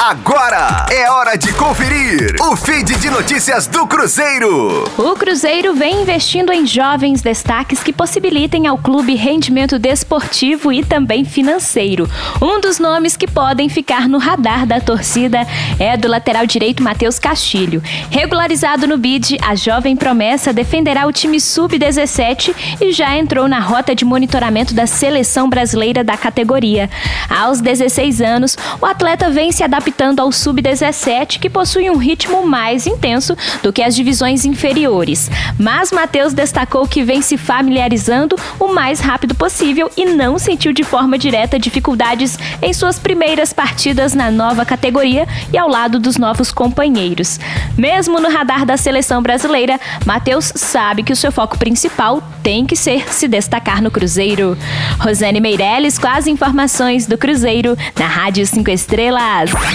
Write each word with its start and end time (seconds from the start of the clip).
Agora 0.00 0.86
é 0.92 1.10
hora 1.10 1.36
de 1.36 1.52
conferir 1.54 2.36
o 2.40 2.54
feed 2.54 2.96
de 2.98 3.10
notícias 3.10 3.66
do 3.66 3.84
Cruzeiro. 3.84 4.84
O 4.96 5.16
Cruzeiro 5.16 5.74
vem 5.74 6.02
investindo 6.02 6.52
em 6.52 6.64
jovens 6.64 7.20
destaques 7.20 7.82
que 7.82 7.92
possibilitem 7.92 8.68
ao 8.68 8.78
clube 8.78 9.16
rendimento 9.16 9.76
desportivo 9.76 10.72
e 10.72 10.84
também 10.84 11.24
financeiro. 11.24 12.08
Um 12.40 12.60
dos 12.60 12.78
nomes 12.78 13.16
que 13.16 13.26
podem 13.26 13.68
ficar 13.68 14.08
no 14.08 14.18
radar 14.18 14.64
da 14.64 14.80
torcida 14.80 15.44
é 15.80 15.96
do 15.96 16.06
lateral 16.06 16.46
direito 16.46 16.80
Matheus 16.80 17.18
Castilho. 17.18 17.82
Regularizado 18.08 18.86
no 18.86 18.96
BID, 18.96 19.38
a 19.42 19.56
jovem 19.56 19.96
promessa 19.96 20.52
defenderá 20.52 21.08
o 21.08 21.12
time 21.12 21.40
sub-17 21.40 22.54
e 22.80 22.92
já 22.92 23.16
entrou 23.16 23.48
na 23.48 23.58
rota 23.58 23.96
de 23.96 24.04
monitoramento 24.04 24.74
da 24.74 24.86
seleção 24.86 25.50
brasileira 25.50 26.04
da 26.04 26.16
categoria. 26.16 26.88
Aos 27.28 27.60
16 27.60 28.20
anos, 28.20 28.56
o 28.80 28.86
atleta 28.86 29.28
vem 29.28 29.50
se 29.50 29.64
adaptando 29.64 29.87
adaptando 29.88 30.20
ao 30.20 30.30
sub-17, 30.30 31.40
que 31.40 31.50
possui 31.50 31.90
um 31.90 31.96
ritmo 31.96 32.46
mais 32.46 32.86
intenso 32.86 33.36
do 33.62 33.72
que 33.72 33.82
as 33.82 33.96
divisões 33.96 34.44
inferiores. 34.44 35.30
Mas 35.58 35.90
Matheus 35.90 36.32
destacou 36.32 36.86
que 36.86 37.02
vem 37.02 37.20
se 37.20 37.36
familiarizando 37.36 38.36
o 38.60 38.68
mais 38.68 39.00
rápido 39.00 39.34
possível 39.34 39.90
e 39.96 40.06
não 40.06 40.38
sentiu 40.38 40.72
de 40.72 40.84
forma 40.84 41.18
direta 41.18 41.58
dificuldades 41.58 42.38
em 42.62 42.72
suas 42.72 42.98
primeiras 42.98 43.52
partidas 43.52 44.14
na 44.14 44.30
nova 44.30 44.64
categoria 44.64 45.26
e 45.52 45.58
ao 45.58 45.68
lado 45.68 45.98
dos 45.98 46.16
novos 46.16 46.52
companheiros. 46.52 47.40
Mesmo 47.76 48.20
no 48.20 48.30
radar 48.30 48.64
da 48.64 48.76
seleção 48.76 49.20
brasileira, 49.20 49.80
Matheus 50.06 50.52
sabe 50.54 51.02
que 51.02 51.12
o 51.12 51.16
seu 51.16 51.32
foco 51.32 51.58
principal 51.58 52.22
tem 52.42 52.64
que 52.64 52.76
ser 52.76 53.12
se 53.12 53.26
destacar 53.26 53.82
no 53.82 53.90
Cruzeiro. 53.90 54.56
Rosane 55.00 55.40
Meirelles 55.40 55.98
com 55.98 56.06
as 56.06 56.26
informações 56.26 57.06
do 57.06 57.18
Cruzeiro 57.18 57.76
na 57.98 58.06
Rádio 58.06 58.46
5 58.46 58.70
Estrelas. 58.70 59.50